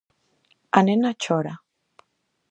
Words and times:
A 0.79 0.81
nena 0.87 1.11
chora. 1.25 1.51